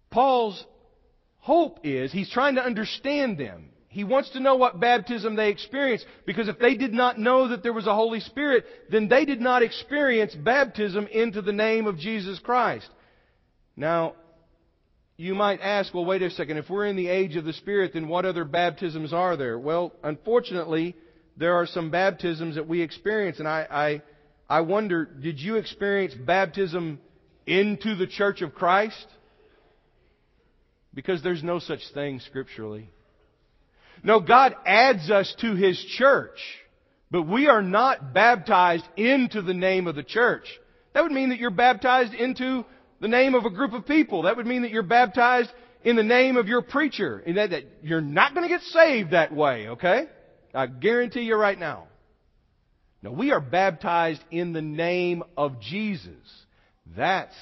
[0.09, 0.65] Paul's
[1.47, 3.69] hope is he's trying to understand them.
[3.87, 7.63] He wants to know what baptism they experienced because if they did not know that
[7.63, 11.97] there was a Holy Spirit, then they did not experience baptism into the name of
[11.97, 12.89] Jesus Christ.
[13.77, 14.15] Now,
[15.15, 16.57] you might ask, well, wait a second.
[16.57, 19.57] If we're in the age of the Spirit, then what other baptisms are there?
[19.57, 20.97] Well, unfortunately,
[21.37, 24.01] there are some baptisms that we experience, and I,
[24.49, 26.99] I, I wonder, did you experience baptism
[27.45, 29.07] into the church of Christ?
[30.97, 32.89] Because there's no such thing scripturally.
[34.01, 36.39] No, God adds us to His church,
[37.11, 40.47] but we are not baptized into the name of the church.
[40.95, 42.65] That would mean that you're baptized into
[42.99, 44.23] the name of a group of people.
[44.23, 45.51] That would mean that you're baptized
[45.83, 47.21] in the name of your preacher.
[47.23, 50.07] And that, that you're not going to get saved that way, okay?
[50.51, 51.89] I guarantee you right now.
[53.03, 56.17] No, we are baptized in the name of Jesus.
[56.95, 57.35] That's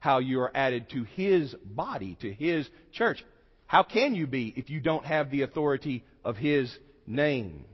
[0.00, 3.24] how you are added to His body, to His church.
[3.66, 7.64] How can you be if you don't have the authority of His name?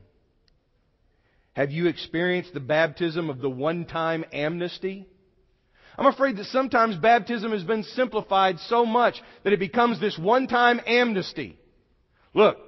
[1.55, 5.07] Have you experienced the baptism of the one time amnesty?
[5.97, 10.49] I'm afraid that sometimes baptism has been simplified so much that it becomes this one
[10.49, 11.57] time amnesty.
[12.35, 12.59] Look,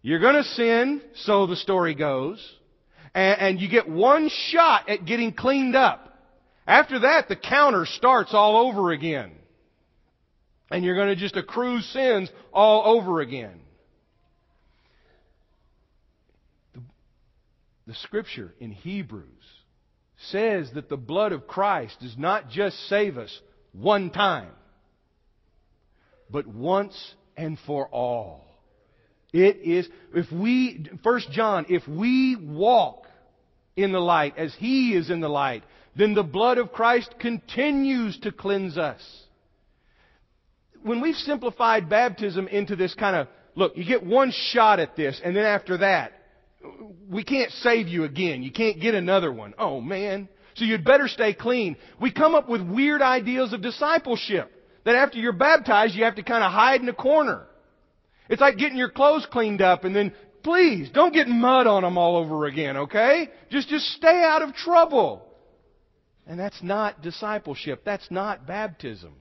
[0.00, 2.38] you're going to sin, so the story goes,
[3.14, 6.05] and, and you get one shot at getting cleaned up.
[6.66, 9.32] After that, the counter starts all over again.
[10.70, 13.60] And you're going to just accrue sins all over again.
[16.74, 16.82] The,
[17.86, 19.26] the scripture in Hebrews
[20.30, 23.40] says that the blood of Christ does not just save us
[23.72, 24.50] one time,
[26.28, 28.44] but once and for all.
[29.32, 33.06] It is, if we, First John, if we walk
[33.76, 35.62] in the light as He is in the light,
[35.94, 39.00] then the blood of Christ continues to cleanse us
[40.86, 45.20] when we've simplified baptism into this kind of, look, you get one shot at this,
[45.22, 46.12] and then after that,
[47.10, 48.42] we can't save you again.
[48.42, 49.54] You can't get another one.
[49.58, 50.28] Oh man.
[50.54, 51.76] So you'd better stay clean.
[52.00, 54.50] We come up with weird ideas of discipleship.
[54.84, 57.46] That after you're baptized, you have to kind of hide in a corner.
[58.28, 60.12] It's like getting your clothes cleaned up and then,
[60.46, 63.28] please, don't get mud on them all over again, okay?
[63.50, 65.26] Just, just stay out of trouble.
[66.24, 67.82] And that's not discipleship.
[67.84, 69.12] That's not baptism.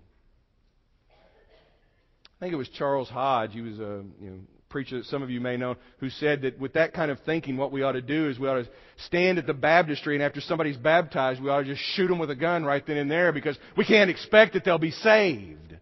[1.10, 3.54] I think it was Charles Hodge.
[3.54, 6.60] He was a you know, preacher that some of you may know who said that
[6.60, 8.70] with that kind of thinking, what we ought to do is we ought to
[9.08, 12.30] stand at the baptistry, and after somebody's baptized, we ought to just shoot them with
[12.30, 15.76] a gun right then and there because we can't expect that they'll be saved.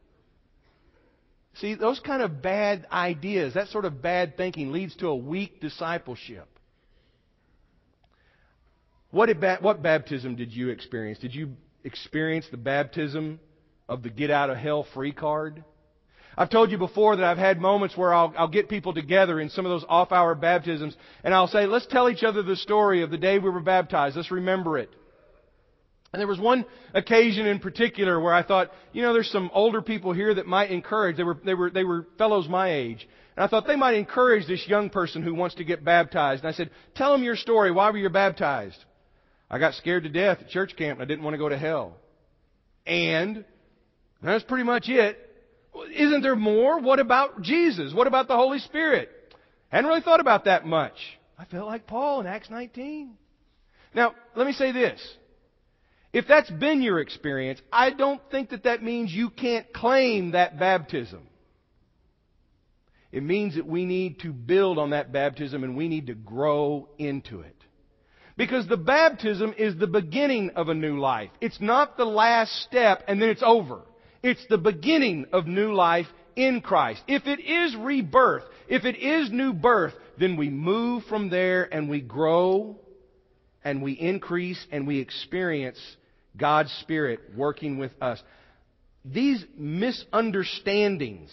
[1.56, 5.62] See, those kind of bad ideas, that sort of bad thinking leads to a weak
[5.62, 6.48] discipleship.
[9.12, 11.20] What, did, what baptism did you experience?
[11.20, 11.52] Did you
[11.84, 13.40] experience the baptism
[13.88, 15.64] of the get out of hell free card?
[16.36, 19.50] I've told you before that I've had moments where I'll, I'll get people together in
[19.50, 23.04] some of those off hour baptisms and I'll say, let's tell each other the story
[23.04, 24.16] of the day we were baptized.
[24.16, 24.90] Let's remember it.
[26.14, 29.82] And there was one occasion in particular where I thought, you know, there's some older
[29.82, 31.18] people here that might encourage.
[31.18, 33.08] They were, they were, they were fellows my age.
[33.36, 36.44] And I thought they might encourage this young person who wants to get baptized.
[36.44, 37.72] And I said, tell them your story.
[37.72, 38.78] Why were you baptized?
[39.50, 41.58] I got scared to death at church camp and I didn't want to go to
[41.58, 41.98] hell.
[42.86, 43.44] And
[44.22, 45.18] that's pretty much it.
[45.96, 46.80] Isn't there more?
[46.80, 47.92] What about Jesus?
[47.92, 49.10] What about the Holy Spirit?
[49.72, 50.94] I Hadn't really thought about that much.
[51.40, 53.16] I felt like Paul in Acts 19.
[53.96, 55.02] Now, let me say this.
[56.14, 60.60] If that's been your experience, I don't think that that means you can't claim that
[60.60, 61.28] baptism.
[63.12, 66.88] It means that we need to build on that baptism and we need to grow
[67.00, 67.56] into it.
[68.38, 71.30] Because the baptism is the beginning of a new life.
[71.42, 73.82] It's not the last step and then it's over.
[74.22, 77.02] It's the beginning of new life in Christ.
[77.08, 81.90] If it is rebirth, if it is new birth, then we move from there and
[81.90, 82.80] we grow
[83.64, 85.80] and we increase and we experience
[86.38, 88.22] God's Spirit working with us.
[89.06, 91.32] These misunderstandings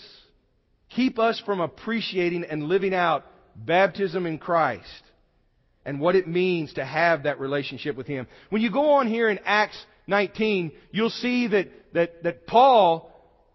[0.90, 5.02] keep us from appreciating and living out baptism in Christ
[5.84, 8.26] and what it means to have that relationship with Him.
[8.50, 13.10] When you go on here in Acts 19, you'll see that, that, that Paul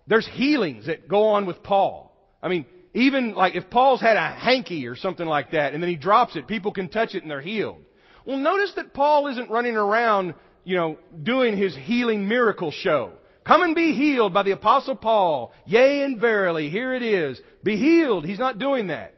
[0.07, 2.15] there's healings that go on with Paul.
[2.41, 5.89] I mean, even like if Paul's had a hanky or something like that and then
[5.89, 7.81] he drops it, people can touch it and they're healed.
[8.25, 13.13] Well, notice that Paul isn't running around, you know, doing his healing miracle show.
[13.45, 15.53] Come and be healed by the apostle Paul.
[15.65, 17.39] Yea and verily, here it is.
[17.63, 18.25] Be healed.
[18.25, 19.13] He's not doing that.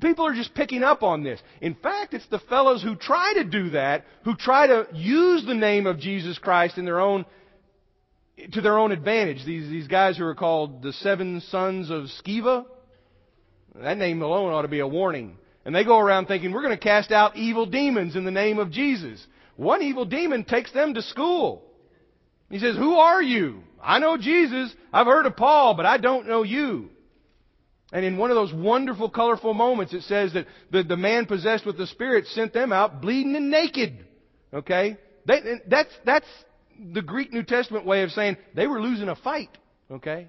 [0.00, 1.40] People are just picking up on this.
[1.60, 5.54] In fact, it's the fellows who try to do that, who try to use the
[5.54, 7.26] name of Jesus Christ in their own,
[8.52, 9.44] to their own advantage.
[9.44, 12.64] These, these guys who are called the seven sons of Sceva.
[13.74, 15.36] That name alone ought to be a warning.
[15.64, 18.58] And they go around thinking, we're going to cast out evil demons in the name
[18.58, 19.26] of Jesus.
[19.56, 21.62] One evil demon takes them to school.
[22.50, 23.62] He says, Who are you?
[23.82, 24.74] I know Jesus.
[24.92, 26.90] I've heard of Paul, but I don't know you.
[27.92, 31.64] And in one of those wonderful, colorful moments, it says that the, the man possessed
[31.64, 34.04] with the Spirit sent them out bleeding and naked.
[34.52, 34.96] Okay?
[35.26, 36.26] They, that's, that's
[36.92, 39.50] the Greek New Testament way of saying they were losing a fight.
[39.90, 40.26] Okay?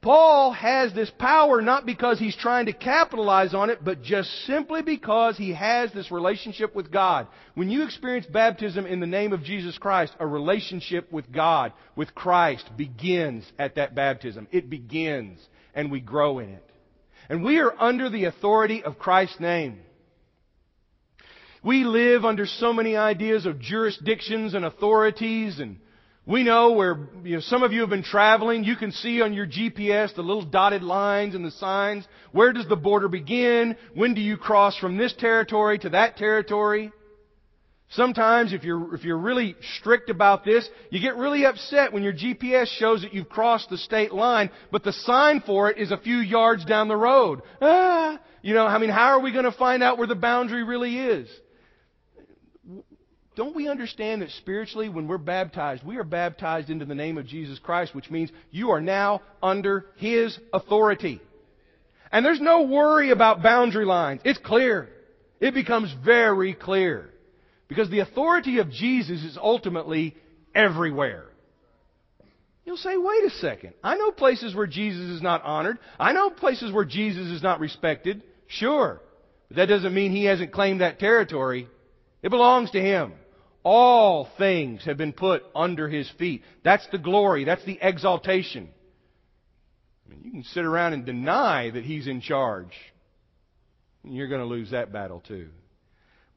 [0.00, 4.82] Paul has this power not because he's trying to capitalize on it, but just simply
[4.82, 7.26] because he has this relationship with God.
[7.54, 12.14] When you experience baptism in the name of Jesus Christ, a relationship with God, with
[12.14, 14.46] Christ, begins at that baptism.
[14.52, 15.40] It begins,
[15.74, 16.70] and we grow in it.
[17.28, 19.80] And we are under the authority of Christ's name.
[21.64, 25.80] We live under so many ideas of jurisdictions and authorities and
[26.28, 28.62] we know where you know, some of you have been traveling.
[28.62, 32.06] You can see on your GPS the little dotted lines and the signs.
[32.32, 33.76] Where does the border begin?
[33.94, 36.92] When do you cross from this territory to that territory?
[37.92, 42.12] Sometimes if you're, if you're really strict about this, you get really upset when your
[42.12, 45.96] GPS shows that you've crossed the state line, but the sign for it is a
[45.96, 47.40] few yards down the road.
[47.62, 48.20] Ah!
[48.42, 50.98] You know, I mean, how are we going to find out where the boundary really
[50.98, 51.30] is?
[53.38, 57.26] Don't we understand that spiritually, when we're baptized, we are baptized into the name of
[57.28, 61.20] Jesus Christ, which means you are now under His authority.
[62.10, 64.22] And there's no worry about boundary lines.
[64.24, 64.88] It's clear.
[65.38, 67.10] It becomes very clear.
[67.68, 70.16] Because the authority of Jesus is ultimately
[70.52, 71.26] everywhere.
[72.66, 73.74] You'll say, wait a second.
[73.84, 75.78] I know places where Jesus is not honored.
[75.96, 78.24] I know places where Jesus is not respected.
[78.48, 79.00] Sure.
[79.46, 81.68] But that doesn't mean he hasn't claimed that territory.
[82.20, 83.12] It belongs to him.
[83.64, 86.42] All things have been put under his feet.
[86.64, 87.44] That's the glory.
[87.44, 88.68] That's the exaltation.
[90.06, 92.72] I mean, you can sit around and deny that he's in charge.
[94.04, 95.48] And you're going to lose that battle too.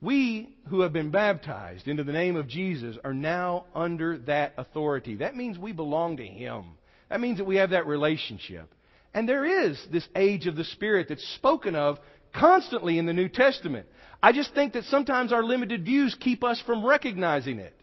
[0.01, 5.17] We who have been baptized into the name of Jesus are now under that authority.
[5.17, 6.65] That means we belong to him.
[7.09, 8.73] That means that we have that relationship.
[9.13, 11.99] And there is this age of the Spirit that's spoken of
[12.33, 13.85] constantly in the New Testament.
[14.23, 17.73] I just think that sometimes our limited views keep us from recognizing it.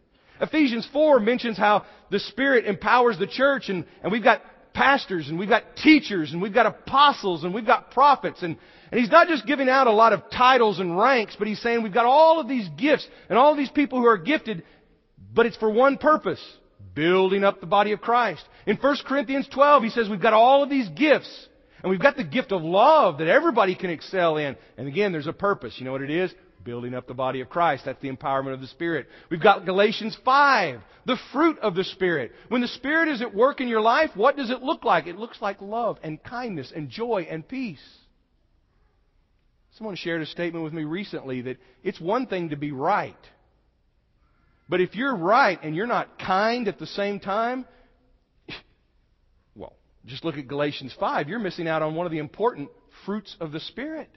[0.40, 4.40] Ephesians 4 mentions how the Spirit empowers the church and, and we've got
[4.72, 8.57] pastors and we've got teachers and we've got apostles and we've got prophets and,
[8.92, 11.83] and he's not just giving out a lot of titles and ranks, but he's saying
[11.83, 14.62] we've got all of these gifts and all of these people who are gifted,
[15.35, 16.40] but it's for one purpose.
[16.94, 18.42] Building up the body of Christ.
[18.66, 21.48] In 1 Corinthians 12, he says we've got all of these gifts.
[21.83, 24.57] And we've got the gift of love that everybody can excel in.
[24.77, 25.75] And again, there's a purpose.
[25.79, 26.33] You know what it is?
[26.64, 27.85] Building up the body of Christ.
[27.85, 29.07] That's the empowerment of the Spirit.
[29.31, 32.33] We've got Galatians 5, the fruit of the Spirit.
[32.49, 35.07] When the Spirit is at work in your life, what does it look like?
[35.07, 37.83] It looks like love and kindness and joy and peace.
[39.77, 43.14] Someone shared a statement with me recently that it's one thing to be right.
[44.69, 47.64] But if you're right and you're not kind at the same time,
[50.06, 51.28] just look at Galatians 5.
[51.28, 52.70] You're missing out on one of the important
[53.04, 54.08] fruits of the Spirit.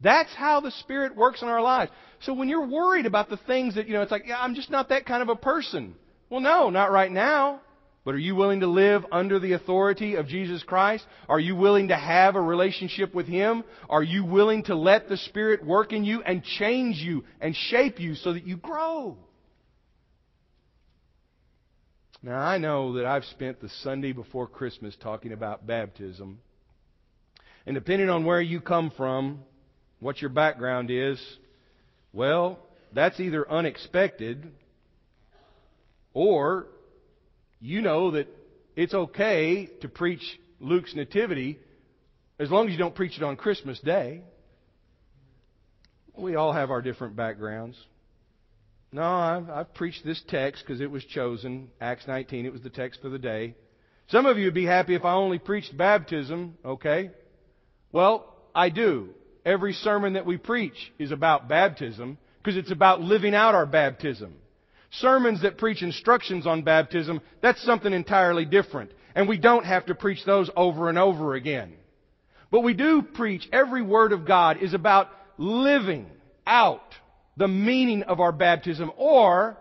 [0.00, 1.90] That's how the Spirit works in our lives.
[2.20, 4.70] So when you're worried about the things that, you know, it's like, yeah, I'm just
[4.70, 5.94] not that kind of a person.
[6.28, 7.60] Well, no, not right now.
[8.04, 11.06] But are you willing to live under the authority of Jesus Christ?
[11.26, 13.64] Are you willing to have a relationship with Him?
[13.88, 17.98] Are you willing to let the Spirit work in you and change you and shape
[18.00, 19.16] you so that you grow?
[22.24, 26.38] Now, I know that I've spent the Sunday before Christmas talking about baptism.
[27.66, 29.40] And depending on where you come from,
[30.00, 31.22] what your background is,
[32.14, 32.58] well,
[32.94, 34.50] that's either unexpected
[36.14, 36.68] or
[37.60, 38.26] you know that
[38.74, 40.22] it's okay to preach
[40.60, 41.58] Luke's nativity
[42.38, 44.22] as long as you don't preach it on Christmas Day.
[46.16, 47.76] We all have our different backgrounds.
[48.94, 51.68] No, I've, I've preached this text because it was chosen.
[51.80, 53.56] Acts 19, it was the text for the day.
[54.06, 57.10] Some of you would be happy if I only preached baptism, okay?
[57.90, 59.08] Well, I do.
[59.44, 64.36] Every sermon that we preach is about baptism because it's about living out our baptism.
[64.92, 68.92] Sermons that preach instructions on baptism, that's something entirely different.
[69.16, 71.72] And we don't have to preach those over and over again.
[72.52, 76.06] But we do preach every word of God is about living
[76.46, 76.94] out
[77.36, 79.56] the meaning of our baptism or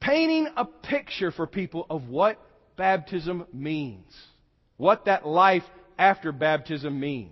[0.00, 2.38] painting a picture for people of what
[2.76, 4.12] baptism means.
[4.76, 5.62] What that life
[5.98, 7.30] after baptism means.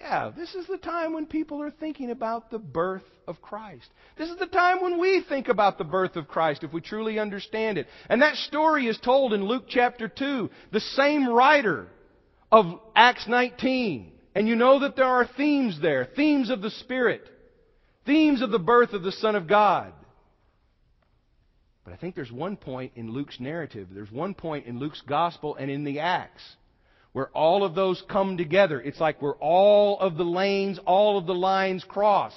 [0.00, 3.88] Yeah, this is the time when people are thinking about the birth of Christ.
[4.18, 7.18] This is the time when we think about the birth of Christ if we truly
[7.18, 7.86] understand it.
[8.10, 10.50] And that story is told in Luke chapter 2.
[10.70, 11.88] The same writer
[12.52, 14.12] of Acts 19.
[14.36, 16.04] And you know that there are themes there.
[16.14, 17.22] Themes of the Spirit.
[18.04, 19.94] Themes of the birth of the Son of God.
[21.84, 25.56] But I think there's one point in Luke's narrative, there's one point in Luke's gospel
[25.56, 26.42] and in the Acts
[27.14, 28.78] where all of those come together.
[28.78, 32.34] It's like where all of the lanes, all of the lines cross.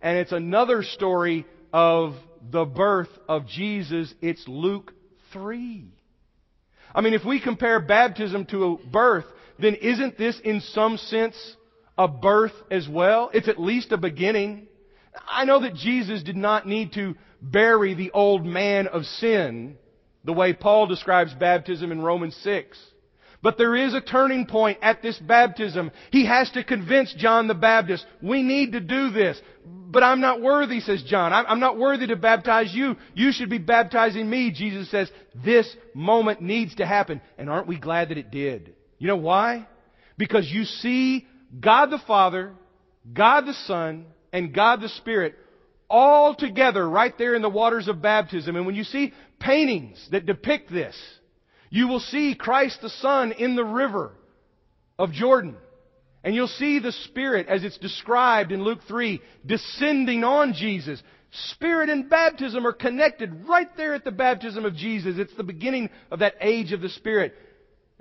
[0.00, 2.14] And it's another story of
[2.50, 4.14] the birth of Jesus.
[4.22, 4.94] It's Luke
[5.34, 5.84] 3.
[6.94, 9.26] I mean, if we compare baptism to a birth,
[9.58, 11.56] then isn't this in some sense
[11.98, 13.30] a birth as well?
[13.32, 14.68] It's at least a beginning.
[15.28, 19.76] I know that Jesus did not need to bury the old man of sin
[20.24, 22.78] the way Paul describes baptism in Romans 6.
[23.42, 25.90] But there is a turning point at this baptism.
[26.12, 29.40] He has to convince John the Baptist, we need to do this.
[29.66, 31.32] But I'm not worthy, says John.
[31.32, 32.96] I'm not worthy to baptize you.
[33.14, 34.52] You should be baptizing me.
[34.52, 37.20] Jesus says, this moment needs to happen.
[37.36, 38.74] And aren't we glad that it did?
[39.02, 39.66] You know why?
[40.16, 41.26] Because you see
[41.58, 42.52] God the Father,
[43.12, 45.34] God the Son, and God the Spirit
[45.90, 48.54] all together right there in the waters of baptism.
[48.54, 50.96] And when you see paintings that depict this,
[51.68, 54.12] you will see Christ the Son in the river
[55.00, 55.56] of Jordan.
[56.22, 61.02] And you'll see the Spirit, as it's described in Luke 3, descending on Jesus.
[61.50, 65.18] Spirit and baptism are connected right there at the baptism of Jesus.
[65.18, 67.34] It's the beginning of that age of the Spirit.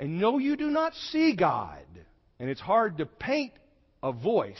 [0.01, 1.85] And no, you do not see God.
[2.39, 3.53] And it's hard to paint
[4.01, 4.57] a voice.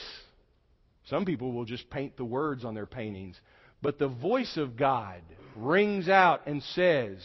[1.05, 3.41] Some people will just paint the words on their paintings.
[3.81, 5.23] But the voice of God
[5.55, 7.17] rings out and says,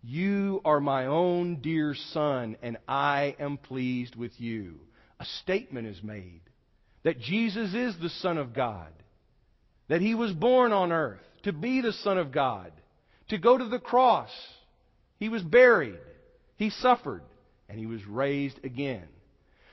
[0.00, 4.76] You are my own dear son, and I am pleased with you.
[5.18, 6.42] A statement is made
[7.02, 8.92] that Jesus is the Son of God,
[9.88, 12.70] that He was born on earth to be the Son of God,
[13.28, 14.30] to go to the cross.
[15.18, 15.98] He was buried,
[16.56, 17.22] He suffered,
[17.70, 19.06] and he was raised again.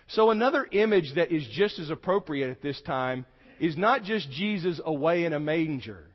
[0.09, 3.25] So another image that is just as appropriate at this time
[3.59, 6.05] is not just Jesus away in a manger,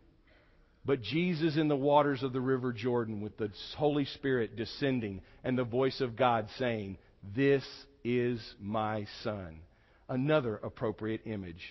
[0.84, 5.58] but Jesus in the waters of the river Jordan with the Holy Spirit descending and
[5.58, 6.98] the voice of God saying,
[7.36, 7.64] This
[8.04, 9.60] is my Son.
[10.08, 11.62] Another appropriate image.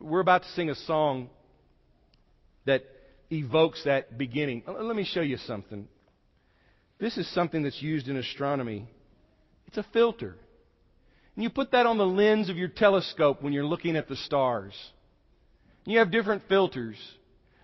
[0.00, 1.30] We're about to sing a song
[2.66, 2.82] that
[3.30, 4.62] evokes that beginning.
[4.66, 5.88] Let me show you something.
[6.98, 8.88] This is something that's used in astronomy
[9.76, 10.36] it's a filter.
[11.34, 14.16] And you put that on the lens of your telescope when you're looking at the
[14.16, 14.72] stars.
[15.84, 16.96] You have different filters.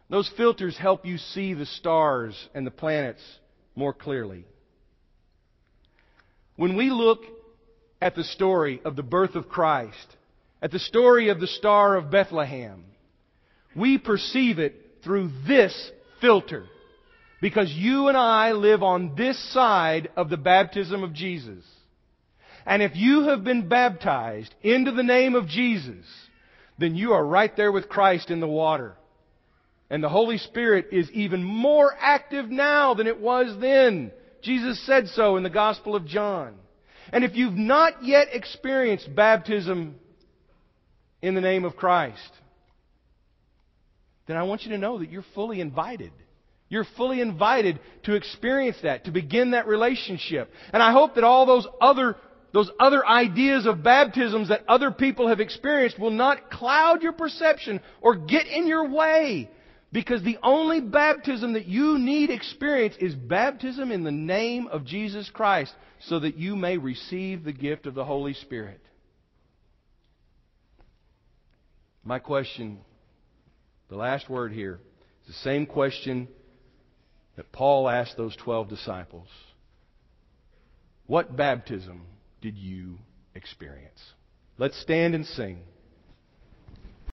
[0.09, 3.23] Those filters help you see the stars and the planets
[3.77, 4.45] more clearly.
[6.57, 7.21] When we look
[8.03, 10.17] at the story of the birth of Christ,
[10.61, 12.85] at the story of the Star of Bethlehem,
[13.77, 16.65] we perceive it through this filter.
[17.41, 21.65] Because you and I live on this side of the baptism of Jesus.
[22.67, 26.05] And if you have been baptized into the name of Jesus,
[26.79, 28.97] then you are right there with Christ in the water.
[29.91, 34.13] And the Holy Spirit is even more active now than it was then.
[34.43, 36.55] Jesus said so in the Gospel of John.
[37.13, 39.97] And if you've not yet experienced baptism
[41.21, 42.31] in the name of Christ,
[44.27, 46.13] then I want you to know that you're fully invited.
[46.69, 50.53] You're fully invited to experience that, to begin that relationship.
[50.73, 52.17] And I hope that all those other
[52.53, 57.81] those other ideas of baptisms that other people have experienced will not cloud your perception
[58.01, 59.51] or get in your way.
[59.93, 65.29] Because the only baptism that you need experience is baptism in the name of Jesus
[65.33, 68.81] Christ so that you may receive the gift of the Holy Spirit.
[72.05, 72.79] My question,
[73.89, 74.81] the last word here,
[75.23, 76.29] is the same question
[77.37, 79.29] that Paul asked those 12 disciples.
[81.07, 82.03] What baptism
[82.41, 82.99] did you
[83.35, 84.01] experience?
[84.59, 85.63] Let's stand and sing.